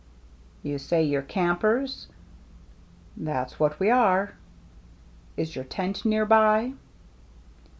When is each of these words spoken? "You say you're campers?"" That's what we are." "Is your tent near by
"You 0.63 0.79
say 0.79 1.03
you're 1.03 1.21
campers?"" 1.21 2.07
That's 3.27 3.59
what 3.59 3.79
we 3.79 3.91
are." 3.91 4.33
"Is 5.37 5.55
your 5.55 5.63
tent 5.65 6.05
near 6.05 6.25
by 6.25 6.73